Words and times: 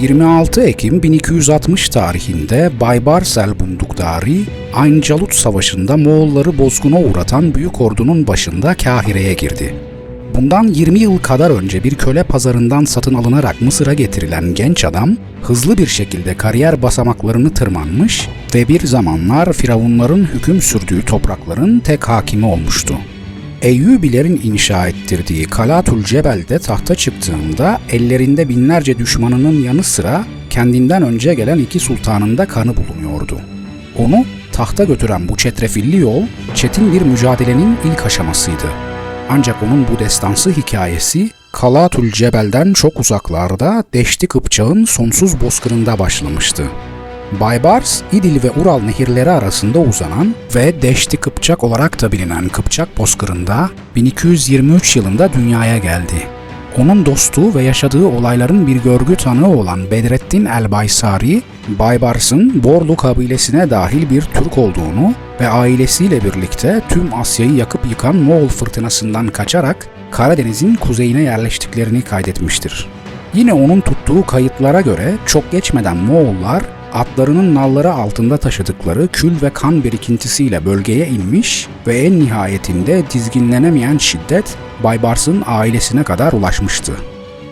26 0.00 0.62
Ekim 0.62 1.02
1260 1.02 1.88
tarihinde 1.88 2.70
Baybars 2.80 3.38
el-Bundukdari, 3.38 4.40
Ayn 4.74 5.00
Calut 5.00 5.34
Savaşı'nda 5.34 5.96
Moğolları 5.96 6.58
bozguna 6.58 7.00
uğratan 7.00 7.54
büyük 7.54 7.80
ordunun 7.80 8.26
başında 8.26 8.74
Kahire'ye 8.74 9.34
girdi. 9.34 9.74
Bundan 10.34 10.68
20 10.68 10.98
yıl 10.98 11.18
kadar 11.18 11.50
önce 11.50 11.84
bir 11.84 11.94
köle 11.94 12.22
pazarından 12.22 12.84
satın 12.84 13.14
alınarak 13.14 13.62
Mısır'a 13.62 13.94
getirilen 13.94 14.54
genç 14.54 14.84
adam, 14.84 15.16
hızlı 15.42 15.78
bir 15.78 15.86
şekilde 15.86 16.36
kariyer 16.36 16.82
basamaklarını 16.82 17.54
tırmanmış 17.54 18.28
ve 18.54 18.68
bir 18.68 18.86
zamanlar 18.86 19.52
firavunların 19.52 20.24
hüküm 20.34 20.60
sürdüğü 20.60 21.04
toprakların 21.04 21.78
tek 21.78 22.08
hakimi 22.08 22.46
olmuştu. 22.46 22.94
Eyyubilerin 23.62 24.40
inşa 24.44 24.88
ettirdiği 24.88 25.44
Kalatul 25.44 26.04
Cebel'de 26.04 26.58
tahta 26.58 26.94
çıktığında 26.94 27.80
ellerinde 27.90 28.48
binlerce 28.48 28.98
düşmanının 28.98 29.62
yanı 29.62 29.82
sıra 29.82 30.24
kendinden 30.50 31.02
önce 31.02 31.34
gelen 31.34 31.58
iki 31.58 31.80
sultanın 31.80 32.38
da 32.38 32.46
kanı 32.46 32.74
bulunuyordu. 32.76 33.40
Onu 33.98 34.24
tahta 34.52 34.84
götüren 34.84 35.28
bu 35.28 35.36
çetrefilli 35.36 35.96
yol 35.96 36.22
çetin 36.54 36.92
bir 36.92 37.02
mücadelenin 37.02 37.76
ilk 37.84 38.06
aşamasıydı. 38.06 38.66
Ancak 39.30 39.62
onun 39.62 39.86
bu 39.88 39.98
destansı 39.98 40.50
hikayesi 40.50 41.30
Kalatul 41.52 42.10
Cebel'den 42.10 42.72
çok 42.72 43.00
uzaklarda 43.00 43.84
Deşti 43.94 44.26
Kıpçağ'ın 44.26 44.84
sonsuz 44.84 45.40
bozkırında 45.40 45.98
başlamıştı. 45.98 46.62
Baybars, 47.32 48.02
İdil 48.12 48.42
ve 48.42 48.50
Ural 48.50 48.80
nehirleri 48.80 49.30
arasında 49.30 49.78
uzanan 49.78 50.34
ve 50.54 50.82
Deşti 50.82 51.16
Kıpçak 51.16 51.64
olarak 51.64 52.02
da 52.02 52.12
bilinen 52.12 52.48
Kıpçak 52.48 52.98
bozkırında 52.98 53.70
1223 53.96 54.96
yılında 54.96 55.32
dünyaya 55.32 55.78
geldi. 55.78 56.28
Onun 56.78 57.06
dostu 57.06 57.54
ve 57.54 57.62
yaşadığı 57.62 58.06
olayların 58.06 58.66
bir 58.66 58.76
görgü 58.76 59.16
tanığı 59.16 59.48
olan 59.48 59.90
Bedrettin 59.90 60.44
el-Baysari, 60.44 61.42
Baybars'ın 61.68 62.62
Borlu 62.62 62.96
kabilesine 62.96 63.70
dahil 63.70 64.10
bir 64.10 64.22
Türk 64.22 64.58
olduğunu 64.58 65.14
ve 65.40 65.48
ailesiyle 65.48 66.24
birlikte 66.24 66.82
tüm 66.88 67.14
Asya'yı 67.14 67.54
yakıp 67.54 67.86
yıkan 67.90 68.16
Moğol 68.16 68.48
fırtınasından 68.48 69.28
kaçarak 69.28 69.86
Karadeniz'in 70.10 70.74
kuzeyine 70.74 71.22
yerleştiklerini 71.22 72.02
kaydetmiştir. 72.02 72.88
Yine 73.34 73.52
onun 73.52 73.80
tuttuğu 73.80 74.26
kayıtlara 74.26 74.80
göre 74.80 75.14
çok 75.26 75.52
geçmeden 75.52 75.96
Moğollar 75.96 76.62
atlarının 76.96 77.54
nalları 77.54 77.92
altında 77.92 78.36
taşıdıkları 78.36 79.08
kül 79.08 79.42
ve 79.42 79.50
kan 79.50 79.84
birikintisiyle 79.84 80.64
bölgeye 80.64 81.08
inmiş 81.08 81.68
ve 81.86 81.98
en 81.98 82.20
nihayetinde 82.20 83.02
dizginlenemeyen 83.14 83.98
şiddet 83.98 84.56
Baybars'ın 84.84 85.42
ailesine 85.46 86.02
kadar 86.02 86.32
ulaşmıştı. 86.32 86.92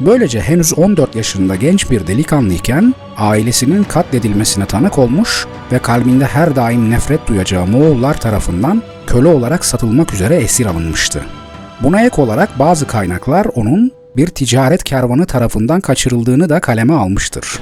Böylece 0.00 0.40
henüz 0.40 0.78
14 0.78 1.16
yaşında 1.16 1.56
genç 1.56 1.90
bir 1.90 2.06
delikanlıyken 2.06 2.94
ailesinin 3.16 3.84
katledilmesine 3.84 4.66
tanık 4.66 4.98
olmuş 4.98 5.46
ve 5.72 5.78
kalbinde 5.78 6.26
her 6.26 6.56
daim 6.56 6.90
nefret 6.90 7.26
duyacağı 7.26 7.66
Moğollar 7.66 8.20
tarafından 8.20 8.82
köle 9.06 9.28
olarak 9.28 9.64
satılmak 9.64 10.14
üzere 10.14 10.36
esir 10.36 10.66
alınmıştı. 10.66 11.24
Buna 11.82 12.02
ek 12.06 12.22
olarak 12.22 12.58
bazı 12.58 12.86
kaynaklar 12.86 13.46
onun 13.54 13.92
bir 14.16 14.26
ticaret 14.26 14.84
kervanı 14.84 15.26
tarafından 15.26 15.80
kaçırıldığını 15.80 16.48
da 16.48 16.60
kaleme 16.60 16.94
almıştır. 16.94 17.60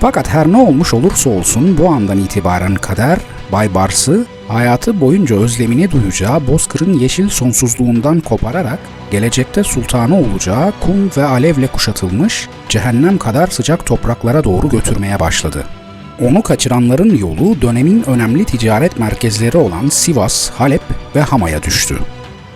Fakat 0.00 0.28
her 0.28 0.52
ne 0.52 0.56
olmuş 0.56 0.94
olursa 0.94 1.30
olsun 1.30 1.78
bu 1.78 1.88
andan 1.88 2.18
itibaren 2.18 2.74
kader 2.74 3.18
Bay 3.52 3.74
Bars'ı 3.74 4.26
hayatı 4.48 5.00
boyunca 5.00 5.36
özlemini 5.36 5.90
duyacağı 5.90 6.46
Bozkır'ın 6.46 6.98
yeşil 6.98 7.28
sonsuzluğundan 7.28 8.20
kopararak 8.20 8.78
gelecekte 9.10 9.64
sultanı 9.64 10.18
olacağı 10.18 10.72
kum 10.80 11.10
ve 11.16 11.24
alevle 11.24 11.66
kuşatılmış 11.66 12.48
cehennem 12.68 13.18
kadar 13.18 13.46
sıcak 13.46 13.86
topraklara 13.86 14.44
doğru 14.44 14.68
götürmeye 14.68 15.20
başladı. 15.20 15.64
Onu 16.20 16.42
kaçıranların 16.42 17.16
yolu 17.16 17.62
dönemin 17.62 18.04
önemli 18.06 18.44
ticaret 18.44 18.98
merkezleri 18.98 19.56
olan 19.56 19.88
Sivas, 19.88 20.50
Halep 20.50 20.82
ve 21.16 21.20
Hama'ya 21.20 21.62
düştü. 21.62 21.98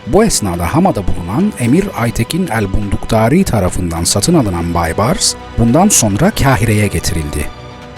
Bu 0.07 0.25
esnada 0.25 0.75
Hama'da 0.75 1.03
bulunan 1.07 1.53
Emir 1.59 1.85
Aytekin 1.99 2.47
el-Bunduktari 2.47 3.45
tarafından 3.45 4.05
satın 4.05 4.35
alınan 4.35 4.75
Baybars, 4.75 5.35
bundan 5.59 5.89
sonra 5.89 6.31
Kahire'ye 6.31 6.87
getirildi. 6.87 7.49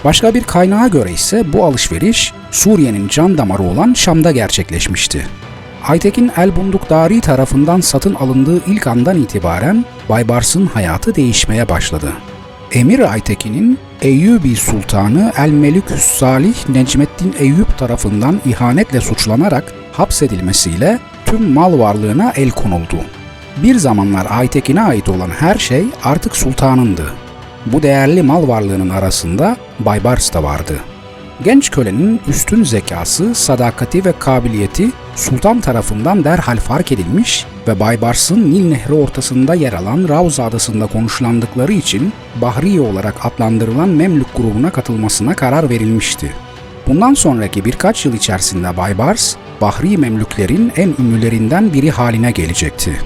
Başka 0.03 0.33
bir 0.33 0.43
kaynağa 0.43 0.87
göre 0.87 1.11
ise 1.11 1.53
bu 1.53 1.65
alışveriş 1.65 2.33
Suriye'nin 2.51 3.07
can 3.07 3.37
damarı 3.37 3.63
olan 3.63 3.93
Şam'da 3.93 4.31
gerçekleşmişti. 4.31 5.27
Aytekin 5.87 6.31
el-Bunduktari 6.37 7.21
tarafından 7.21 7.81
satın 7.81 8.15
alındığı 8.15 8.61
ilk 8.67 8.87
andan 8.87 9.17
itibaren 9.17 9.85
Baybars'ın 10.09 10.65
hayatı 10.65 11.15
değişmeye 11.15 11.69
başladı. 11.69 12.13
Emir 12.71 13.11
Aytekin'in 13.11 13.77
Eyyubi 14.01 14.55
Sultanı 14.55 15.33
El-Meliküs 15.37 16.01
Salih 16.01 16.69
Necmettin 16.69 17.35
Eyyub 17.39 17.77
tarafından 17.77 18.41
ihanetle 18.45 19.01
suçlanarak 19.01 19.73
hapsedilmesiyle 19.93 20.99
tüm 21.27 21.53
mal 21.53 21.79
varlığına 21.79 22.33
el 22.35 22.49
konuldu. 22.49 22.95
Bir 23.63 23.75
zamanlar 23.75 24.27
Aytekin'e 24.29 24.81
ait 24.81 25.09
olan 25.09 25.29
her 25.29 25.55
şey 25.55 25.85
artık 26.03 26.35
sultanındı. 26.35 27.05
Bu 27.65 27.83
değerli 27.83 28.23
mal 28.23 28.47
varlığının 28.47 28.89
arasında 28.89 29.57
Baybars 29.79 30.33
da 30.33 30.43
vardı. 30.43 30.79
Genç 31.43 31.71
kölenin 31.71 32.21
üstün 32.27 32.63
zekası, 32.63 33.35
sadakati 33.35 34.05
ve 34.05 34.13
kabiliyeti 34.19 34.87
sultan 35.15 35.61
tarafından 35.61 36.23
derhal 36.23 36.57
fark 36.57 36.91
edilmiş 36.91 37.45
ve 37.67 37.79
Baybars'ın 37.79 38.51
Nil 38.51 38.69
Nehri 38.69 38.93
ortasında 38.93 39.55
yer 39.55 39.73
alan 39.73 40.09
Ravza 40.09 40.43
adasında 40.43 40.85
konuşlandıkları 40.85 41.73
için 41.73 42.13
Bahriye 42.41 42.81
olarak 42.81 43.25
adlandırılan 43.25 43.89
Memlük 43.89 44.35
grubuna 44.35 44.69
katılmasına 44.69 45.35
karar 45.35 45.69
verilmişti. 45.69 46.33
Bundan 46.87 47.13
sonraki 47.13 47.65
birkaç 47.65 48.05
yıl 48.05 48.13
içerisinde 48.13 48.77
Baybars, 48.77 49.35
Bahri 49.61 49.97
Memlüklerin 49.97 50.71
en 50.75 50.93
ünlülerinden 50.99 51.73
biri 51.73 51.91
haline 51.91 52.31
gelecekti. 52.31 53.01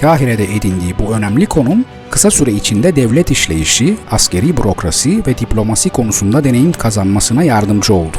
Kahire'de 0.00 0.54
edindiği 0.54 0.94
bu 0.98 1.14
önemli 1.14 1.46
konum, 1.46 1.84
kısa 2.10 2.30
süre 2.30 2.52
içinde 2.52 2.96
devlet 2.96 3.30
işleyişi, 3.30 3.96
askeri 4.10 4.56
bürokrasi 4.56 5.26
ve 5.26 5.38
diplomasi 5.38 5.90
konusunda 5.90 6.44
deneyim 6.44 6.72
kazanmasına 6.72 7.42
yardımcı 7.42 7.94
oldu. 7.94 8.18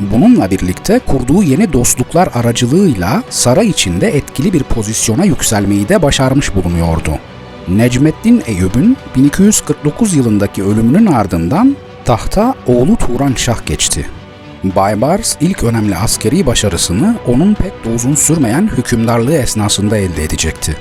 Bununla 0.00 0.50
birlikte 0.50 0.98
kurduğu 0.98 1.42
yeni 1.42 1.72
dostluklar 1.72 2.28
aracılığıyla 2.34 3.22
saray 3.30 3.68
içinde 3.68 4.08
etkili 4.08 4.52
bir 4.52 4.62
pozisyona 4.62 5.24
yükselmeyi 5.24 5.88
de 5.88 6.02
başarmış 6.02 6.54
bulunuyordu. 6.54 7.10
Necmettin 7.68 8.42
Eyüp'ün 8.46 8.96
1249 9.16 10.14
yılındaki 10.14 10.62
ölümünün 10.62 11.06
ardından 11.06 11.76
tahta 12.04 12.54
oğlu 12.66 12.96
Turan 12.96 13.34
Şah 13.36 13.66
geçti. 13.66 14.06
Baybars 14.64 15.36
ilk 15.40 15.64
önemli 15.64 15.96
askeri 15.96 16.46
başarısını 16.46 17.16
onun 17.26 17.54
pek 17.54 17.84
de 17.84 17.88
uzun 17.94 18.14
sürmeyen 18.14 18.70
hükümdarlığı 18.76 19.34
esnasında 19.34 19.96
elde 19.96 20.24
edecekti. 20.24 20.76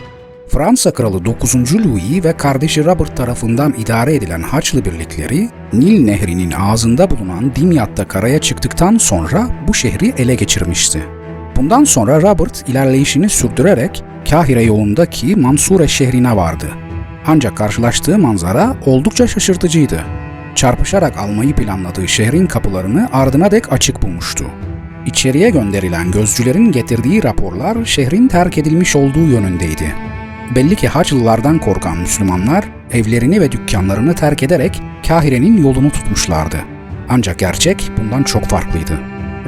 Fransa 0.48 0.94
Kralı 0.94 1.26
9. 1.26 1.56
Louis 1.56 2.24
ve 2.24 2.38
kardeşi 2.38 2.86
Robert 2.86 3.18
tarafından 3.18 3.74
idare 3.78 4.16
edilen 4.16 4.42
Haçlı 4.42 4.86
birlikleri 4.86 5.50
Nil 5.74 6.04
Nehri'nin 6.04 6.52
ağzında 6.52 7.10
bulunan 7.10 7.56
Dimyat'ta 7.56 8.08
karaya 8.08 8.42
çıktıktan 8.42 8.98
sonra 8.98 9.48
bu 9.68 9.74
şehri 9.74 10.14
ele 10.18 10.36
geçirmişti. 10.36 11.04
Bundan 11.56 11.84
sonra 11.84 12.22
Robert 12.22 12.70
ilerleyişini 12.70 13.30
sürdürerek 13.30 14.04
Kahire 14.30 14.64
yolundaki 14.64 15.36
Mansure 15.36 15.88
şehrine 15.88 16.36
vardı. 16.36 16.66
Ancak 17.28 17.58
karşılaştığı 17.58 18.18
manzara 18.18 18.76
oldukça 18.86 19.28
şaşırtıcıydı 19.28 20.04
çarpışarak 20.56 21.18
almayı 21.18 21.56
planladığı 21.56 22.08
şehrin 22.08 22.48
kapılarını 22.48 23.10
ardına 23.14 23.52
dek 23.52 23.74
açık 23.74 24.02
bulmuştu. 24.02 24.46
İçeriye 25.06 25.50
gönderilen 25.50 26.12
gözcülerin 26.12 26.72
getirdiği 26.72 27.24
raporlar 27.24 27.86
şehrin 27.86 28.28
terk 28.28 28.58
edilmiş 28.58 28.96
olduğu 28.96 29.28
yönündeydi. 29.28 29.96
Belli 30.56 30.76
ki 30.76 30.88
Haçlılardan 30.88 31.60
korkan 31.60 31.98
Müslümanlar 31.98 32.66
evlerini 32.92 33.42
ve 33.42 33.52
dükkanlarını 33.52 34.16
terk 34.16 34.44
ederek 34.44 34.82
Kahire'nin 35.08 35.64
yolunu 35.64 35.90
tutmuşlardı. 35.92 36.58
Ancak 37.10 37.40
gerçek 37.40 37.92
bundan 37.98 38.24
çok 38.24 38.46
farklıydı. 38.46 39.00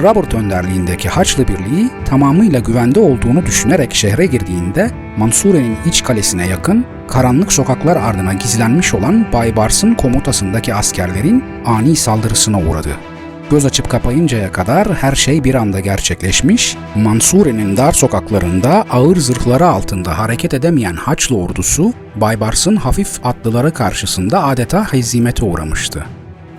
Robert 0.01 0.33
önderliğindeki 0.33 1.09
Haçlı 1.09 1.47
Birliği 1.47 1.89
tamamıyla 2.05 2.59
güvende 2.59 2.99
olduğunu 2.99 3.45
düşünerek 3.45 3.95
şehre 3.95 4.25
girdiğinde 4.25 4.91
Mansure'nin 5.17 5.77
iç 5.85 6.03
kalesine 6.03 6.47
yakın 6.47 6.85
karanlık 7.07 7.53
sokaklar 7.53 7.95
ardına 7.95 8.33
gizlenmiş 8.33 8.93
olan 8.93 9.25
Baybars'ın 9.33 9.93
komutasındaki 9.93 10.73
askerlerin 10.73 11.43
ani 11.65 11.95
saldırısına 11.95 12.59
uğradı. 12.59 12.89
Göz 13.51 13.65
açıp 13.65 13.89
kapayıncaya 13.89 14.51
kadar 14.51 14.93
her 14.93 15.15
şey 15.15 15.43
bir 15.43 15.55
anda 15.55 15.79
gerçekleşmiş, 15.79 16.77
Mansure'nin 16.95 17.77
dar 17.77 17.91
sokaklarında 17.91 18.85
ağır 18.89 19.15
zırhları 19.15 19.67
altında 19.67 20.17
hareket 20.17 20.53
edemeyen 20.53 20.95
Haçlı 20.95 21.37
ordusu, 21.37 21.93
Baybars'ın 22.15 22.75
hafif 22.75 23.25
atlıları 23.25 23.73
karşısında 23.73 24.43
adeta 24.43 24.93
hezimete 24.93 25.45
uğramıştı. 25.45 26.05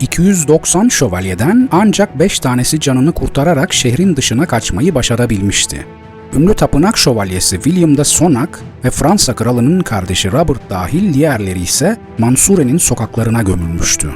290 0.01 0.89
şövalyeden 0.89 1.69
ancak 1.73 2.19
5 2.19 2.39
tanesi 2.39 2.81
canını 2.81 3.13
kurtararak 3.13 3.73
şehrin 3.73 4.17
dışına 4.17 4.47
kaçmayı 4.47 4.95
başarabilmişti. 4.95 5.87
Ünlü 6.37 6.55
tapınak 6.55 6.99
şövalyesi 6.99 7.57
William 7.57 7.97
de 7.97 8.05
Sonac 8.05 8.51
ve 8.85 8.91
Fransa 8.91 9.35
kralının 9.35 9.81
kardeşi 9.81 10.33
Robert 10.33 10.71
dahil 10.71 11.15
diğerleri 11.15 11.61
ise 11.61 11.97
Mansure'nin 12.19 12.79
sokaklarına 12.79 13.43
gömülmüştü. 13.43 14.11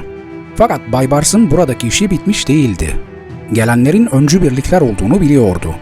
Fakat 0.57 0.81
Baybars'ın 0.93 1.51
buradaki 1.51 1.89
işi 1.89 2.11
bitmiş 2.11 2.49
değildi. 2.49 2.97
Gelenlerin 3.53 4.15
öncü 4.15 4.43
birlikler 4.43 4.81
olduğunu 4.81 5.21
biliyordu. 5.21 5.75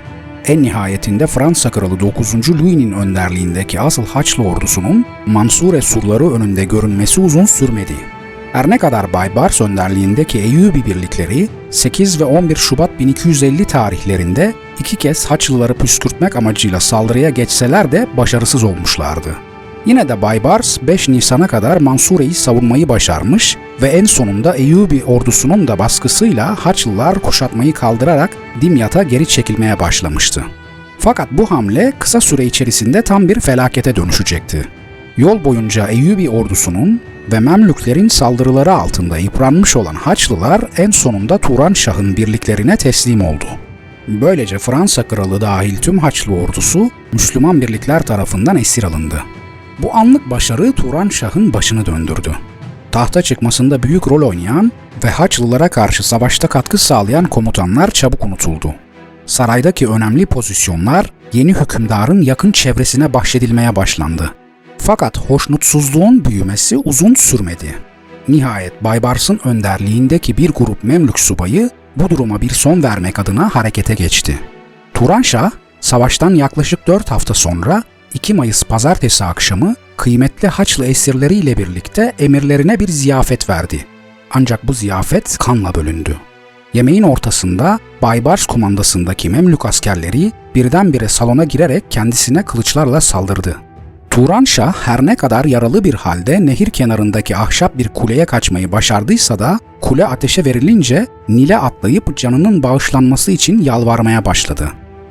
En 0.47 0.63
nihayetinde 0.63 1.27
Fransa 1.27 1.71
Kralı 1.71 2.01
9. 2.01 2.35
Louis'nin 2.35 2.93
önderliğindeki 2.93 3.81
asıl 3.81 4.07
Haçlı 4.07 4.43
ordusunun 4.43 5.05
Mansure 5.27 5.81
surları 5.81 6.33
önünde 6.33 6.65
görünmesi 6.65 7.21
uzun 7.21 7.45
sürmedi. 7.45 7.95
Her 8.53 8.71
ne 8.71 8.79
kadar 8.79 9.13
Baybars 9.13 9.61
önderliğindeki 9.61 10.39
Eyyubi 10.39 10.85
birlikleri 10.85 11.49
8 11.77 12.21
ve 12.21 12.25
11 12.25 12.57
Şubat 12.57 12.99
1250 12.99 13.65
tarihlerinde 13.65 14.55
iki 14.81 14.97
kez 14.97 15.27
Haçlıları 15.27 15.75
püskürtmek 15.75 16.37
amacıyla 16.37 16.81
saldırıya 16.81 17.31
geçseler 17.31 17.93
de 17.93 18.07
başarısız 18.17 18.65
olmuşlardı. 18.65 19.37
Yine 19.87 20.09
de 20.09 20.23
Baybars 20.23 20.79
5 20.83 21.09
Nisan'a 21.09 21.47
kadar 21.47 21.81
Mansure'yi 21.81 22.35
savunmayı 22.35 22.89
başarmış 22.89 23.57
ve 23.83 23.89
en 23.89 24.05
sonunda 24.05 24.55
Eyyubi 24.55 25.05
ordusunun 25.05 25.69
da 25.69 25.79
baskısıyla 25.79 26.55
Haçlılar 26.55 27.19
kuşatmayı 27.19 27.73
kaldırarak 27.73 28.31
Dimyat'a 28.61 29.03
geri 29.03 29.27
çekilmeye 29.27 29.81
başlamıştı. 29.81 30.45
Fakat 30.99 31.29
bu 31.31 31.51
hamle 31.51 31.93
kısa 31.99 32.21
süre 32.21 32.45
içerisinde 32.45 33.03
tam 33.03 33.29
bir 33.29 33.41
felakete 33.41 33.97
dönüşecekti. 33.97 34.69
Yol 35.17 35.45
boyunca 35.45 35.89
Eyyubi 35.89 36.31
ordusunun 36.31 37.01
ve 37.33 37.41
Memlüklerin 37.41 38.09
saldırıları 38.09 38.73
altında 38.73 39.19
yıpranmış 39.19 39.77
olan 39.77 39.95
Haçlılar 39.95 40.63
en 40.77 40.91
sonunda 40.91 41.39
Turan 41.39 41.73
Şah'ın 41.73 42.17
birliklerine 42.17 42.77
teslim 42.77 43.21
oldu. 43.21 43.45
Böylece 44.09 44.59
Fransa 44.59 45.03
kralı 45.03 45.41
dahil 45.41 45.77
tüm 45.77 45.99
Haçlı 45.99 46.33
ordusu 46.33 46.91
Müslüman 47.13 47.61
birlikler 47.61 48.03
tarafından 48.03 48.57
esir 48.57 48.83
alındı. 48.85 49.23
Bu 49.79 49.95
anlık 49.95 50.31
başarı 50.31 50.73
Turan 50.73 51.09
Şah'ın 51.09 51.53
başını 51.53 51.87
döndürdü. 51.87 52.33
Tahta 52.93 53.23
çıkmasında 53.23 53.83
büyük 53.83 54.09
rol 54.09 54.29
oynayan 54.29 54.73
ve 55.05 55.11
Haçlılara 55.11 55.69
karşı 55.69 56.09
savaşta 56.09 56.49
katkı 56.49 56.79
sağlayan 56.79 57.25
komutanlar 57.25 57.91
çabuk 57.91 58.25
unutuldu. 58.25 58.75
Saraydaki 59.27 59.89
önemli 59.89 60.27
pozisyonlar 60.27 61.11
yeni 61.33 61.55
hükümdarın 61.55 62.23
yakın 62.23 62.53
çevresine 62.53 63.15
bahşedilmeye 63.15 63.77
başlandı. 63.77 64.35
Fakat 64.79 65.19
hoşnutsuzluğun 65.19 66.25
büyümesi 66.25 66.77
uzun 66.77 67.15
sürmedi. 67.15 67.75
Nihayet 68.29 68.85
Baybars'ın 68.85 69.41
önderliğindeki 69.45 70.37
bir 70.37 70.51
grup 70.51 70.85
Memlük 70.85 71.19
subayı 71.19 71.71
bu 71.97 72.11
duruma 72.11 72.41
bir 72.41 72.51
son 72.51 72.83
vermek 72.83 73.19
adına 73.19 73.55
harekete 73.55 73.95
geçti. 73.95 74.39
Turan 74.95 75.23
Şah, 75.23 75.51
savaştan 75.81 76.35
yaklaşık 76.35 76.87
4 76.87 77.11
hafta 77.11 77.35
sonra 77.35 77.83
2 78.15 78.35
Mayıs 78.35 78.63
pazartesi 78.63 79.25
akşamı 79.25 79.75
kıymetli 79.97 80.49
Haçlı 80.49 80.87
esirleriyle 80.87 81.57
birlikte 81.57 82.13
emirlerine 82.19 82.81
bir 82.81 82.89
ziyafet 82.89 83.51
verdi. 83.51 83.87
Ancak 84.31 84.67
bu 84.67 84.73
ziyafet 84.73 85.39
kanla 85.39 85.75
bölündü. 85.75 86.17
Yemeğin 86.75 87.03
ortasında 87.03 87.79
Baybars 88.03 88.47
kumandasındaki 88.47 89.31
Memlük 89.31 89.67
askerleri 89.67 90.33
birdenbire 90.55 91.09
salona 91.09 91.45
girerek 91.45 91.85
kendisine 91.91 92.45
kılıçlarla 92.45 93.01
saldırdı. 93.01 93.66
Turan 94.17 94.45
Şah 94.45 94.73
her 94.73 95.07
ne 95.07 95.17
kadar 95.17 95.45
yaralı 95.45 95.85
bir 95.85 95.95
halde 95.95 96.47
nehir 96.47 96.71
kenarındaki 96.71 97.37
ahşap 97.37 97.79
bir 97.79 97.89
kuleye 97.89 98.25
kaçmayı 98.25 98.73
başardıysa 98.73 99.39
da 99.39 99.59
kule 99.81 100.07
ateşe 100.07 100.45
verilince 100.45 101.07
Nil'e 101.29 101.59
atlayıp 101.59 102.17
canının 102.17 102.63
bağışlanması 102.63 103.33
için 103.33 103.63
yalvarmaya 103.63 104.25
başladı. 104.25 104.69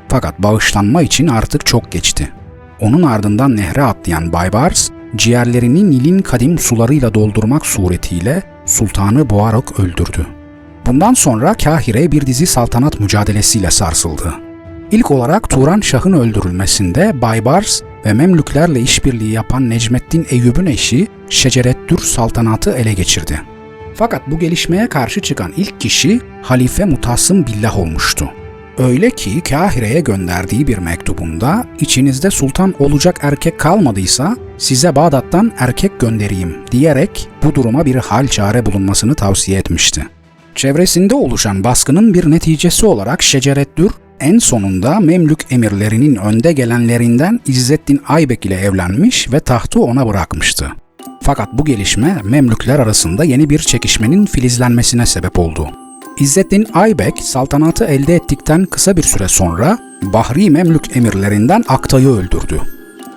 Fakat 0.07 0.40
bağışlanma 0.40 1.02
için 1.02 1.28
artık 1.28 1.66
çok 1.66 1.92
geçti. 1.92 2.31
Onun 2.81 3.04
ardından 3.04 3.56
nehre 3.56 3.84
atlayan 3.84 4.34
Baybars, 4.34 4.90
ciğerlerini 5.16 5.92
Nil'in 5.92 6.19
kadim 6.19 6.60
sularıyla 6.60 7.13
doldurmak 7.13 7.66
suretiyle 7.66 8.44
sultanı 8.66 9.30
boğarak 9.30 9.80
öldürdü. 9.80 10.28
Bundan 10.86 11.13
sonra 11.13 11.54
Kahire 11.54 12.12
bir 12.12 12.25
dizi 12.25 12.46
saltanat 12.46 13.00
mücadelesiyle 13.00 13.72
sarsıldı. 13.72 14.34
İlk 14.92 15.12
olarak 15.12 15.50
Turan 15.50 15.80
Şah'ın 15.80 16.13
öldürülmesinde 16.13 17.22
Baybars 17.22 17.81
ve 18.06 18.13
Memlüklerle 18.13 18.80
işbirliği 18.80 19.31
yapan 19.31 19.69
Necmettin 19.69 20.28
Eyyub'un 20.30 20.66
eşi 20.66 21.07
Şecerettür 21.30 21.98
saltanatı 21.98 22.72
ele 22.72 22.94
geçirdi. 22.94 23.42
Fakat 23.96 24.31
bu 24.31 24.40
gelişmeye 24.40 24.90
karşı 24.90 25.22
çıkan 25.22 25.54
ilk 25.57 25.80
kişi 25.81 26.22
Halife 26.42 26.86
Mutasım 26.86 27.48
Billah 27.48 27.80
olmuştu. 27.80 28.30
Öyle 28.78 29.10
ki 29.10 29.42
Kahire'ye 29.42 30.00
gönderdiği 30.00 30.68
bir 30.68 30.78
mektubunda 30.78 31.66
içinizde 31.80 32.31
sultan 32.31 32.74
olacak 32.80 33.19
erkek 33.22 33.60
kalmadıysa 33.60 34.38
size 34.58 34.96
Bağdat'tan 34.96 35.51
erkek 35.58 36.00
göndereyim 36.00 36.56
diyerek 36.72 37.28
bu 37.44 37.56
duruma 37.56 37.86
bir 37.86 37.96
hal 37.96 38.28
çare 38.28 38.66
bulunmasını 38.66 39.16
tavsiye 39.16 39.60
etmişti. 39.60 40.06
Çevresinde 40.56 41.16
oluşan 41.16 41.63
baskının 41.63 42.13
bir 42.13 42.31
neticesi 42.31 42.86
olarak 42.86 43.24
Şecereddür 43.24 43.92
en 44.19 44.38
sonunda 44.38 45.00
Memlük 45.00 45.51
emirlerinin 45.51 46.15
önde 46.15 46.53
gelenlerinden 46.53 47.39
İzzettin 47.47 48.01
Aybek 48.07 48.45
ile 48.45 48.56
evlenmiş 48.56 49.31
ve 49.33 49.39
tahtı 49.39 49.79
ona 49.79 50.07
bırakmıştı. 50.07 50.71
Fakat 51.21 51.53
bu 51.53 51.65
gelişme 51.65 52.17
Memlükler 52.23 52.79
arasında 52.79 53.23
yeni 53.23 53.50
bir 53.50 53.59
çekişmenin 53.59 54.25
filizlenmesine 54.25 55.06
sebep 55.06 55.39
oldu. 55.39 55.69
İzzettin 56.19 56.67
Aybek 56.73 57.19
saltanatı 57.19 57.85
elde 57.85 58.15
ettikten 58.15 58.65
kısa 58.65 58.97
bir 58.97 59.03
süre 59.03 59.27
sonra 59.27 59.77
Bahri 60.01 60.50
Memlük 60.50 60.97
emirlerinden 60.97 61.63
Aktay'ı 61.67 62.09
öldürdü. 62.09 62.62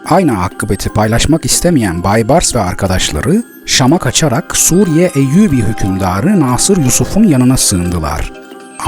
Aynı 0.06 0.42
akıbeti 0.42 0.88
paylaşmak 0.88 1.44
istemeyen 1.44 2.02
Baybars 2.02 2.54
ve 2.54 2.60
arkadaşları 2.60 3.42
Şam'a 3.66 3.98
kaçarak 3.98 4.56
Suriye 4.56 5.10
Eyyubi 5.14 5.56
hükümdarı 5.56 6.40
Nasır 6.40 6.76
Yusuf'un 6.76 7.24
yanına 7.24 7.56
sığındılar. 7.56 8.37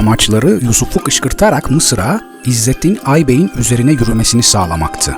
Amaçları 0.01 0.59
Yusuf'u 0.61 1.03
kışkırtarak 1.03 1.71
Mısır'a 1.71 2.21
İzzettin 2.45 2.99
Aybek'in 3.05 3.51
üzerine 3.57 3.91
yürümesini 3.91 4.43
sağlamaktı. 4.43 5.15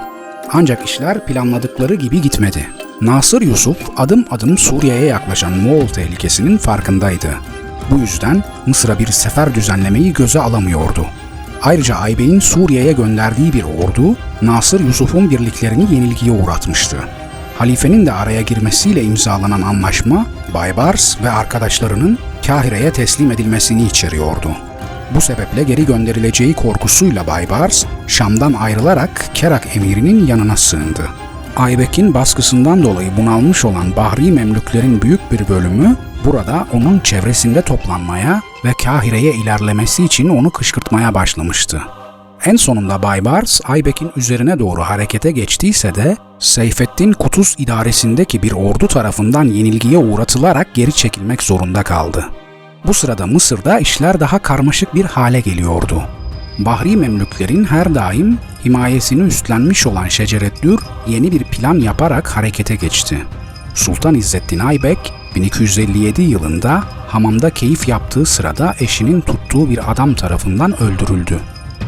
Ancak 0.53 0.85
işler 0.85 1.25
planladıkları 1.25 1.95
gibi 1.95 2.21
gitmedi. 2.21 2.67
Nasır 3.01 3.41
Yusuf 3.41 3.77
adım 3.97 4.25
adım 4.31 4.57
Suriye'ye 4.57 5.05
yaklaşan 5.05 5.53
Moğol 5.53 5.87
tehlikesinin 5.87 6.57
farkındaydı. 6.57 7.29
Bu 7.91 7.99
yüzden 7.99 8.43
Mısır'a 8.65 8.99
bir 8.99 9.07
sefer 9.07 9.55
düzenlemeyi 9.55 10.13
göze 10.13 10.39
alamıyordu. 10.39 11.05
Ayrıca 11.61 11.95
Aybek'in 11.95 12.39
Suriye'ye 12.39 12.91
gönderdiği 12.91 13.53
bir 13.53 13.63
ordu 13.63 14.15
Nasır 14.41 14.79
Yusuf'un 14.79 15.29
birliklerini 15.29 15.95
yenilgiye 15.95 16.31
uğratmıştı. 16.31 16.97
Halifenin 17.57 18.05
de 18.05 18.11
araya 18.11 18.41
girmesiyle 18.41 19.03
imzalanan 19.03 19.61
anlaşma 19.61 20.25
Baybars 20.53 21.21
ve 21.21 21.29
arkadaşlarının 21.29 22.17
Kahire'ye 22.47 22.93
teslim 22.93 23.31
edilmesini 23.31 23.85
içeriyordu. 23.85 24.49
Bu 25.15 25.21
sebeple 25.21 25.63
geri 25.63 25.85
gönderileceği 25.85 26.53
korkusuyla 26.53 27.27
Baybars, 27.27 27.85
Şam'dan 28.07 28.53
ayrılarak 28.53 29.29
Kerak 29.33 29.75
emirinin 29.77 30.27
yanına 30.27 30.57
sığındı. 30.57 31.09
Aybek'in 31.55 32.13
baskısından 32.13 32.83
dolayı 32.83 33.17
bunalmış 33.17 33.65
olan 33.65 33.95
Bahri 33.95 34.31
Memlüklerin 34.31 35.01
büyük 35.01 35.31
bir 35.31 35.47
bölümü 35.47 35.95
burada 36.25 36.67
onun 36.73 36.99
çevresinde 36.99 37.61
toplanmaya 37.61 38.41
ve 38.65 38.69
Kahire'ye 38.83 39.33
ilerlemesi 39.33 40.05
için 40.05 40.29
onu 40.29 40.49
kışkırtmaya 40.49 41.13
başlamıştı. 41.13 41.81
En 42.45 42.55
sonunda 42.55 43.03
Baybars, 43.03 43.61
Aybek'in 43.65 44.11
üzerine 44.15 44.59
doğru 44.59 44.81
harekete 44.81 45.31
geçtiyse 45.31 45.95
de 45.95 46.17
Seyfettin 46.39 47.13
Kutuz 47.13 47.55
idaresindeki 47.57 48.43
bir 48.43 48.51
ordu 48.51 48.87
tarafından 48.87 49.43
yenilgiye 49.43 49.97
uğratılarak 49.97 50.75
geri 50.75 50.93
çekilmek 50.93 51.43
zorunda 51.43 51.83
kaldı. 51.83 52.25
Bu 52.87 52.93
sırada 52.93 53.27
Mısır'da 53.27 53.79
işler 53.79 54.19
daha 54.19 54.39
karmaşık 54.39 54.95
bir 54.95 55.05
hale 55.05 55.39
geliyordu. 55.39 56.03
Bahri 56.59 56.97
Memlüklerin 56.97 57.65
her 57.65 57.95
daim 57.95 58.37
himayesini 58.65 59.21
üstlenmiş 59.21 59.87
olan 59.87 60.07
Şecereddür 60.07 60.79
yeni 61.07 61.31
bir 61.31 61.43
plan 61.43 61.79
yaparak 61.79 62.27
harekete 62.27 62.75
geçti. 62.75 63.17
Sultan 63.75 64.15
İzzettin 64.15 64.59
Aybek 64.59 65.13
1257 65.35 66.21
yılında 66.21 66.83
hamamda 67.07 67.49
keyif 67.49 67.87
yaptığı 67.87 68.25
sırada 68.25 68.75
eşinin 68.79 69.21
tuttuğu 69.21 69.69
bir 69.69 69.91
adam 69.91 70.13
tarafından 70.13 70.83
öldürüldü. 70.83 71.39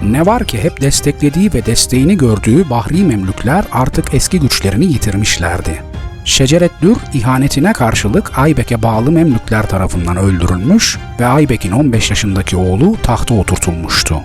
Ne 0.03 0.25
var 0.25 0.45
ki 0.45 0.63
hep 0.63 0.81
desteklediği 0.81 1.53
ve 1.53 1.65
desteğini 1.65 2.17
gördüğü 2.17 2.69
Bahri 2.69 3.03
Memlükler 3.03 3.65
artık 3.71 4.13
eski 4.13 4.39
güçlerini 4.39 4.85
yitirmişlerdi. 4.85 5.94
Şecereddür 6.25 6.97
ihanetine 7.13 7.73
karşılık 7.73 8.39
Aybek'e 8.39 8.83
bağlı 8.83 9.11
Memlükler 9.11 9.69
tarafından 9.69 10.17
öldürülmüş 10.17 10.97
ve 11.19 11.25
Aybek'in 11.25 11.71
15 11.71 12.09
yaşındaki 12.09 12.57
oğlu 12.57 12.95
tahta 13.03 13.33
oturtulmuştu. 13.33 14.15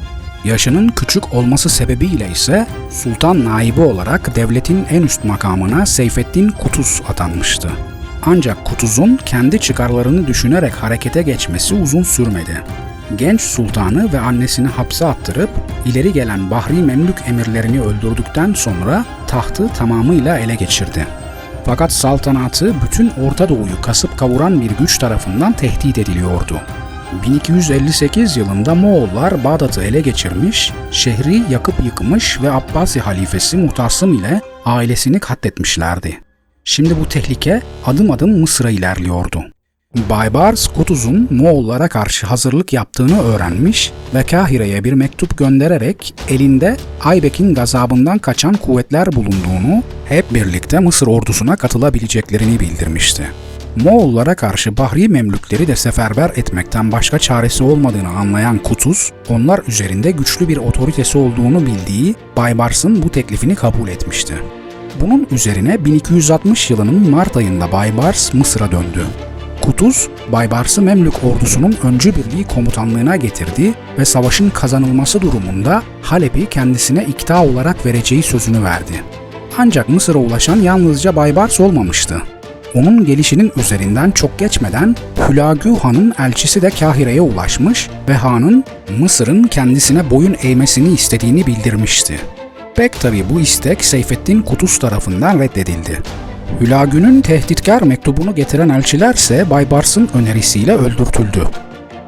Yaşının 0.44 0.88
küçük 0.88 1.34
olması 1.34 1.68
sebebiyle 1.68 2.28
ise 2.28 2.66
sultan 2.90 3.44
naibi 3.44 3.80
olarak 3.80 4.36
devletin 4.36 4.86
en 4.90 5.02
üst 5.02 5.24
makamına 5.24 5.86
Seyfettin 5.86 6.48
Kutuz 6.48 7.02
atanmıştı. 7.08 7.70
Ancak 8.22 8.64
Kutuz'un 8.64 9.18
kendi 9.26 9.58
çıkarlarını 9.60 10.26
düşünerek 10.26 10.74
harekete 10.74 11.22
geçmesi 11.22 11.74
uzun 11.74 12.02
sürmedi. 12.02 12.62
Genç 13.16 13.40
sultanı 13.40 14.12
ve 14.12 14.20
annesini 14.20 14.68
hapse 14.68 15.06
attırıp 15.06 15.50
ileri 15.86 16.12
gelen 16.12 16.50
Bahri 16.50 16.82
Memlük 16.82 17.22
emirlerini 17.26 17.80
öldürdükten 17.80 18.52
sonra 18.52 19.04
tahtı 19.26 19.68
tamamıyla 19.68 20.38
ele 20.38 20.54
geçirdi. 20.54 21.06
Fakat 21.64 21.92
saltanatı 21.92 22.74
bütün 22.82 23.10
Orta 23.10 23.48
Doğu'yu 23.48 23.80
kasıp 23.82 24.18
kavuran 24.18 24.60
bir 24.60 24.70
güç 24.70 24.98
tarafından 24.98 25.52
tehdit 25.52 25.98
ediliyordu. 25.98 26.60
1258 27.26 28.36
yılında 28.36 28.74
Moğollar 28.74 29.44
Bağdat'ı 29.44 29.82
ele 29.82 30.00
geçirmiş, 30.00 30.72
şehri 30.90 31.52
yakıp 31.52 31.74
yıkmış 31.84 32.42
ve 32.42 32.52
Abbasi 32.52 33.00
halifesi 33.00 33.56
Muhtasım 33.56 34.14
ile 34.14 34.40
ailesini 34.64 35.20
katletmişlerdi. 35.20 36.20
Şimdi 36.64 37.00
bu 37.00 37.08
tehlike 37.08 37.62
adım 37.86 38.10
adım 38.10 38.40
Mısır'a 38.40 38.70
ilerliyordu. 38.70 39.44
Baybars 39.94 40.68
Kutuz'un 40.68 41.28
Moğollara 41.30 41.88
karşı 41.88 42.26
hazırlık 42.26 42.72
yaptığını 42.72 43.22
öğrenmiş 43.22 43.92
ve 44.14 44.22
Kahire'ye 44.22 44.84
bir 44.84 44.92
mektup 44.92 45.38
göndererek 45.38 46.14
elinde 46.28 46.76
Aybek'in 47.04 47.54
gazabından 47.54 48.18
kaçan 48.18 48.54
kuvvetler 48.54 49.12
bulunduğunu, 49.12 49.82
hep 50.08 50.34
birlikte 50.34 50.78
Mısır 50.78 51.06
ordusuna 51.06 51.56
katılabileceklerini 51.56 52.60
bildirmişti. 52.60 53.22
Moğollara 53.76 54.34
karşı 54.34 54.76
Bahri 54.76 55.08
Memlükleri 55.08 55.66
de 55.66 55.76
seferber 55.76 56.30
etmekten 56.36 56.92
başka 56.92 57.18
çaresi 57.18 57.64
olmadığını 57.64 58.08
anlayan 58.08 58.58
Kutuz, 58.58 59.12
onlar 59.28 59.60
üzerinde 59.68 60.10
güçlü 60.10 60.48
bir 60.48 60.56
otoritesi 60.56 61.18
olduğunu 61.18 61.66
bildiği 61.66 62.14
Baybars'ın 62.36 63.02
bu 63.02 63.08
teklifini 63.08 63.54
kabul 63.54 63.88
etmişti. 63.88 64.34
Bunun 65.00 65.26
üzerine 65.30 65.84
1260 65.84 66.70
yılının 66.70 67.10
Mart 67.10 67.36
ayında 67.36 67.72
Baybars 67.72 68.34
Mısır'a 68.34 68.72
döndü. 68.72 69.06
Kutuz, 69.60 70.08
Baybars'ı 70.32 70.82
Memlük 70.82 71.14
ordusunun 71.24 71.76
öncü 71.82 72.16
birliği 72.16 72.44
komutanlığına 72.44 73.16
getirdi 73.16 73.74
ve 73.98 74.04
savaşın 74.04 74.50
kazanılması 74.50 75.20
durumunda 75.20 75.82
Halep'i 76.02 76.46
kendisine 76.46 77.04
ikta 77.04 77.44
olarak 77.44 77.86
vereceği 77.86 78.22
sözünü 78.22 78.64
verdi. 78.64 79.02
Ancak 79.58 79.88
Mısır'a 79.88 80.18
ulaşan 80.18 80.56
yalnızca 80.56 81.16
Baybars 81.16 81.60
olmamıştı. 81.60 82.22
Onun 82.74 83.04
gelişinin 83.04 83.52
üzerinden 83.56 84.10
çok 84.10 84.38
geçmeden 84.38 84.96
Hülagü 85.28 85.74
Han'ın 85.74 86.14
elçisi 86.18 86.62
de 86.62 86.70
Kahire'ye 86.70 87.20
ulaşmış 87.20 87.90
ve 88.08 88.14
Han'ın 88.14 88.64
Mısır'ın 88.98 89.42
kendisine 89.42 90.10
boyun 90.10 90.36
eğmesini 90.42 90.88
istediğini 90.88 91.46
bildirmişti. 91.46 92.20
Pek 92.74 93.00
tabi 93.00 93.24
bu 93.30 93.40
istek 93.40 93.84
Seyfettin 93.84 94.42
Kutuz 94.42 94.78
tarafından 94.78 95.38
reddedildi. 95.38 96.02
Hülagü'nün 96.60 97.20
tehditkar 97.20 97.82
mektubunu 97.82 98.34
getiren 98.34 98.68
elçilerse 98.68 99.50
Baybars'ın 99.50 100.08
önerisiyle 100.14 100.74
öldürtüldü. 100.74 101.48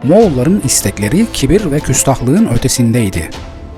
Moğolların 0.02 0.62
istekleri 0.64 1.26
kibir 1.32 1.70
ve 1.70 1.80
küstahlığın 1.80 2.46
ötesindeydi. 2.46 3.30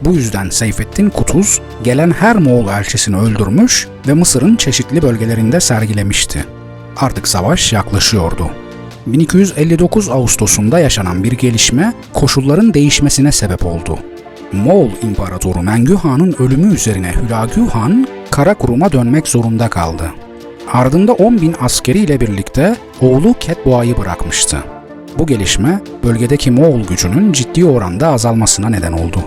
Bu 0.03 0.15
yüzden 0.15 0.51
Seyfettin 0.51 1.11
Kutuz 1.11 1.61
gelen 1.85 2.11
her 2.11 2.37
Moğol 2.37 2.69
elçisini 2.69 3.17
öldürmüş 3.17 3.89
ve 4.09 4.15
Mısır'ın 4.15 4.57
çeşitli 4.57 5.03
bölgelerinde 5.03 5.61
sergilemişti. 5.61 6.45
Artık 6.97 7.29
savaş 7.29 7.73
yaklaşıyordu. 7.73 8.51
1259 9.07 10.09
Ağustos'unda 10.09 10.79
yaşanan 10.79 11.25
bir 11.25 11.33
gelişme 11.33 11.95
koşulların 12.13 12.75
değişmesine 12.75 13.33
sebep 13.33 13.67
oldu. 13.67 13.99
Moğol 14.53 14.91
İmparatoru 15.03 15.63
Mengü 15.63 15.95
Han'ın 15.95 16.35
ölümü 16.39 16.75
üzerine 16.75 17.13
Hülagü 17.13 17.67
Han, 17.67 18.09
Karakurum'a 18.31 18.93
dönmek 18.93 19.29
zorunda 19.29 19.69
kaldı. 19.69 20.11
Ardında 20.73 21.13
10 21.13 21.41
bin 21.41 21.55
askeriyle 21.61 22.21
birlikte 22.21 22.77
oğlu 23.01 23.35
Ketboğa'yı 23.41 23.99
bırakmıştı. 23.99 24.59
Bu 25.19 25.27
gelişme 25.27 25.81
bölgedeki 26.05 26.51
Moğol 26.51 26.81
gücünün 26.81 27.33
ciddi 27.33 27.65
oranda 27.65 28.09
azalmasına 28.09 28.69
neden 28.69 28.93
oldu. 28.93 29.19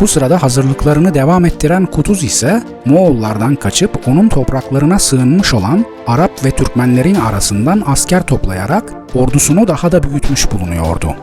Bu 0.00 0.08
sırada 0.08 0.42
hazırlıklarını 0.42 1.14
devam 1.14 1.44
ettiren 1.44 1.86
Kutuz 1.86 2.24
ise 2.24 2.62
Moğollardan 2.84 3.54
kaçıp 3.54 4.08
onun 4.08 4.28
topraklarına 4.28 4.98
sığınmış 4.98 5.54
olan 5.54 5.84
Arap 6.06 6.44
ve 6.44 6.50
Türkmenlerin 6.50 7.14
arasından 7.14 7.82
asker 7.86 8.26
toplayarak 8.26 8.92
ordusunu 9.14 9.68
daha 9.68 9.92
da 9.92 10.02
büyütmüş 10.02 10.52
bulunuyordu. 10.52 11.14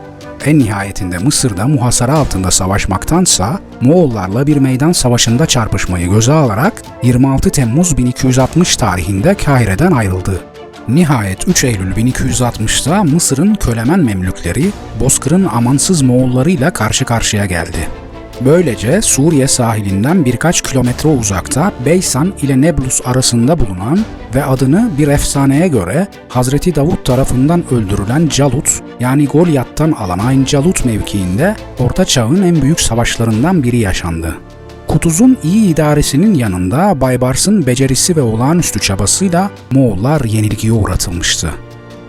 En 0.44 0.58
nihayetinde 0.58 1.18
Mısır'da 1.18 1.66
muhasara 1.66 2.14
altında 2.14 2.50
savaşmaktansa 2.50 3.58
Moğollarla 3.80 4.46
bir 4.46 4.56
meydan 4.56 4.92
savaşında 4.92 5.46
çarpışmayı 5.46 6.10
göze 6.10 6.32
alarak 6.32 6.82
26 7.02 7.50
Temmuz 7.50 7.98
1260 7.98 8.76
tarihinde 8.76 9.34
Kahire'den 9.34 9.92
ayrıldı. 9.92 10.40
Nihayet 10.88 11.48
3 11.48 11.64
Eylül 11.64 11.92
1260'da 11.92 13.04
Mısır'ın 13.04 13.54
kölemen 13.54 14.00
Memlükleri 14.00 14.70
Bozkır'ın 15.00 15.44
amansız 15.44 16.02
Moğollarıyla 16.02 16.72
karşı 16.72 17.04
karşıya 17.04 17.46
geldi. 17.46 17.88
Böylece 18.44 19.02
Suriye 19.02 19.48
sahilinden 19.48 20.24
birkaç 20.24 20.62
kilometre 20.62 21.08
uzakta 21.08 21.72
Beysan 21.84 22.32
ile 22.42 22.60
Neblus 22.60 23.00
arasında 23.04 23.58
bulunan 23.58 23.98
ve 24.34 24.44
adını 24.44 24.90
bir 24.98 25.08
efsaneye 25.08 25.68
göre 25.68 26.08
Hazreti 26.28 26.74
Davut 26.74 27.04
tarafından 27.04 27.64
öldürülen 27.70 28.28
Calut 28.28 28.80
yani 29.00 29.26
Golyat'tan 29.26 29.92
alan 29.92 30.44
Calut 30.44 30.84
mevkiinde 30.84 31.56
Orta 31.78 32.04
Çağ'ın 32.04 32.42
en 32.42 32.62
büyük 32.62 32.80
savaşlarından 32.80 33.62
biri 33.62 33.78
yaşandı. 33.78 34.36
Kutuz'un 34.88 35.38
iyi 35.42 35.72
idaresinin 35.72 36.34
yanında 36.34 37.00
Baybars'ın 37.00 37.66
becerisi 37.66 38.16
ve 38.16 38.22
olağanüstü 38.22 38.80
çabasıyla 38.80 39.50
Moğollar 39.70 40.24
yenilgiye 40.24 40.72
uğratılmıştı. 40.72 41.50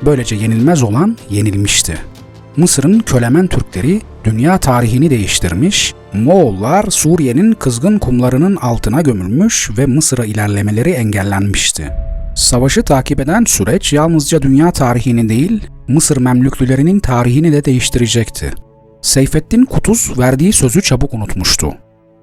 Böylece 0.05 0.35
yenilmez 0.35 0.83
olan 0.83 1.17
yenilmişti. 1.29 2.10
Mısır'ın 2.57 2.99
kölemen 2.99 3.47
Türkleri 3.47 4.01
dünya 4.23 4.57
tarihini 4.57 5.09
değiştirmiş, 5.09 5.93
Moğollar 6.13 6.85
Suriye'nin 6.89 7.53
kızgın 7.53 7.99
kumlarının 7.99 8.55
altına 8.55 9.01
gömülmüş 9.01 9.69
ve 9.77 9.85
Mısır'a 9.85 10.25
ilerlemeleri 10.25 10.89
engellenmişti. 10.89 11.89
Savaşı 12.35 12.83
takip 12.83 13.19
eden 13.19 13.43
süreç 13.47 13.93
yalnızca 13.93 14.41
dünya 14.41 14.71
tarihini 14.71 15.29
değil, 15.29 15.67
Mısır 15.87 16.17
Memlüklülerinin 16.17 16.99
tarihini 16.99 17.51
de 17.51 17.65
değiştirecekti. 17.65 18.53
Seyfettin 19.01 19.65
Kutuz 19.65 20.19
verdiği 20.19 20.53
sözü 20.53 20.81
çabuk 20.81 21.13
unutmuştu. 21.13 21.73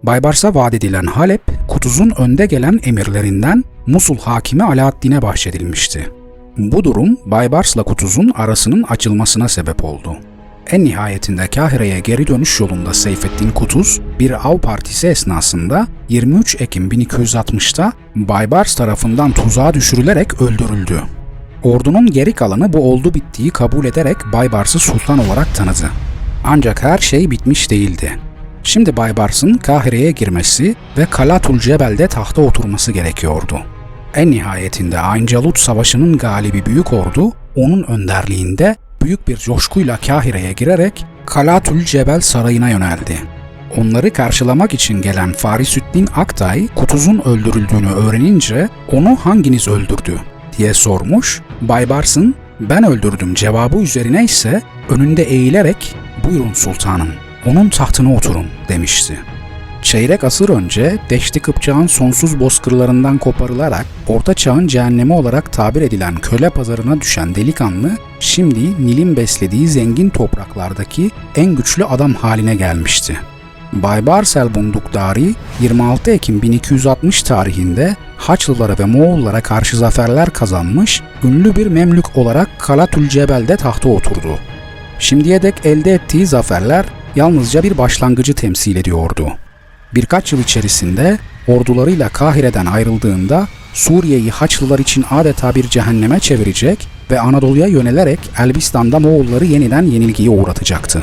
Baybars'a 0.02 0.54
vaat 0.54 0.74
edilen 0.74 1.06
Halep, 1.06 1.42
Kutuz'un 1.68 2.12
önde 2.18 2.46
gelen 2.46 2.80
emirlerinden 2.84 3.64
Musul 3.86 4.18
hakimi 4.18 4.64
Alaaddin'e 4.64 5.22
bahşedilmişti. 5.22 6.17
Bu 6.58 6.84
durum 6.84 7.16
Baybars'la 7.26 7.82
Kutuz'un 7.82 8.32
arasının 8.34 8.82
açılmasına 8.82 9.48
sebep 9.48 9.84
oldu. 9.84 10.16
En 10.70 10.84
nihayetinde 10.84 11.46
Kahire'ye 11.46 12.00
geri 12.00 12.26
dönüş 12.26 12.60
yolunda 12.60 12.94
Seyfettin 12.94 13.50
Kutuz, 13.50 14.00
bir 14.18 14.48
av 14.48 14.58
partisi 14.58 15.08
esnasında 15.08 15.86
23 16.08 16.60
Ekim 16.60 16.88
1260'ta 16.88 17.92
Baybars 18.16 18.74
tarafından 18.74 19.32
tuzağa 19.32 19.74
düşürülerek 19.74 20.42
öldürüldü. 20.42 21.02
Ordunun 21.62 22.06
geri 22.06 22.32
kalanı 22.32 22.72
bu 22.72 22.92
oldu 22.92 23.14
bittiği 23.14 23.50
kabul 23.50 23.84
ederek 23.84 24.16
Baybars'ı 24.32 24.78
sultan 24.78 25.18
olarak 25.18 25.54
tanıdı. 25.54 25.90
Ancak 26.44 26.82
her 26.82 26.98
şey 26.98 27.30
bitmiş 27.30 27.70
değildi. 27.70 28.18
Şimdi 28.62 28.96
Baybars'ın 28.96 29.54
Kahire'ye 29.54 30.10
girmesi 30.10 30.74
ve 30.98 31.06
Kalatul 31.06 31.58
Cebel'de 31.58 32.08
tahta 32.08 32.42
oturması 32.42 32.92
gerekiyordu. 32.92 33.60
En 34.14 34.30
nihayetinde 34.30 34.98
Ayncalut 34.98 35.58
Savaşı'nın 35.58 36.18
galibi 36.18 36.66
büyük 36.66 36.92
ordu 36.92 37.32
onun 37.56 37.82
önderliğinde 37.82 38.76
büyük 39.02 39.28
bir 39.28 39.36
coşkuyla 39.36 39.96
Kahire'ye 39.96 40.52
girerek 40.52 41.06
Kalatül 41.26 41.84
Cebel 41.84 42.20
Sarayı'na 42.20 42.68
yöneldi. 42.68 43.18
Onları 43.76 44.12
karşılamak 44.12 44.74
için 44.74 45.02
gelen 45.02 45.32
Farisüddin 45.32 46.08
Aktay, 46.16 46.68
Kutuz'un 46.74 47.22
öldürüldüğünü 47.24 47.90
öğrenince 47.90 48.68
onu 48.92 49.16
hanginiz 49.16 49.68
öldürdü 49.68 50.20
diye 50.58 50.74
sormuş. 50.74 51.40
Baybars'ın 51.60 52.34
ben 52.60 52.84
öldürdüm 52.84 53.34
cevabı 53.34 53.76
üzerine 53.76 54.24
ise 54.24 54.62
önünde 54.88 55.22
eğilerek 55.22 55.94
buyurun 56.24 56.52
sultanım 56.52 57.08
onun 57.46 57.68
tahtına 57.68 58.14
oturun 58.14 58.46
demişti. 58.68 59.18
Çeyrek 59.82 60.24
asır 60.24 60.48
önce 60.48 60.98
Deşti 61.10 61.40
Kıpçak'ın 61.40 61.86
sonsuz 61.86 62.40
bozkırlarından 62.40 63.18
koparılarak 63.18 63.86
Orta 64.08 64.34
Çağ'ın 64.34 64.66
cehennemi 64.66 65.12
olarak 65.12 65.52
tabir 65.52 65.82
edilen 65.82 66.16
köle 66.16 66.50
pazarına 66.50 67.00
düşen 67.00 67.34
delikanlı 67.34 67.90
şimdi 68.20 68.86
Nil'in 68.86 69.16
beslediği 69.16 69.68
zengin 69.68 70.08
topraklardaki 70.08 71.10
en 71.36 71.54
güçlü 71.54 71.84
adam 71.84 72.14
haline 72.14 72.54
gelmişti. 72.54 73.18
Baybars 73.72 74.28
Selbundukdari 74.28 75.34
26 75.60 76.10
Ekim 76.10 76.42
1260 76.42 77.22
tarihinde 77.22 77.96
Haçlılara 78.16 78.78
ve 78.78 78.84
Moğollara 78.84 79.40
karşı 79.40 79.76
zaferler 79.76 80.30
kazanmış, 80.30 81.02
ünlü 81.24 81.56
bir 81.56 81.66
Memlük 81.66 82.16
olarak 82.16 82.48
Kalatül 82.58 83.08
Cebel'de 83.08 83.56
tahta 83.56 83.88
oturdu. 83.88 84.38
Şimdiye 84.98 85.42
dek 85.42 85.54
elde 85.64 85.92
ettiği 85.92 86.26
zaferler 86.26 86.84
yalnızca 87.16 87.62
bir 87.62 87.78
başlangıcı 87.78 88.34
temsil 88.34 88.76
ediyordu. 88.76 89.28
Birkaç 89.94 90.32
yıl 90.32 90.40
içerisinde 90.40 91.18
ordularıyla 91.46 92.08
Kahire'den 92.08 92.66
ayrıldığında 92.66 93.48
Suriye'yi 93.72 94.30
Haçlılar 94.30 94.78
için 94.78 95.04
adeta 95.10 95.54
bir 95.54 95.68
cehenneme 95.68 96.20
çevirecek 96.20 96.88
ve 97.10 97.20
Anadolu'ya 97.20 97.66
yönelerek 97.66 98.18
Elbistan'da 98.38 98.98
Moğolları 98.98 99.44
yeniden 99.44 99.82
yenilgiye 99.82 100.30
uğratacaktı. 100.30 101.02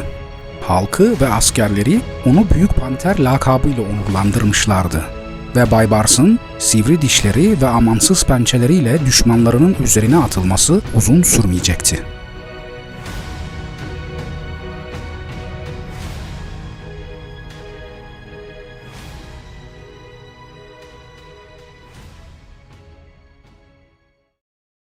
Halkı 0.62 1.22
ve 1.22 1.27
askerleri 1.27 2.01
onu 2.25 2.46
Büyük 2.56 2.75
Panter 2.75 3.20
lakabıyla 3.20 3.84
onurlandırmışlardı. 3.84 5.06
ve 5.56 5.72
Baybars'ın 5.72 6.39
sivri 6.60 7.01
dişleri 7.01 7.62
ve 7.62 7.68
amansız 7.68 8.24
pençeleriyle 8.24 9.06
düşmanlarının 9.06 9.75
üzerine 9.84 10.18
atılması 10.18 10.82
uzun 10.94 11.22
sürmeyecekti. 11.24 12.04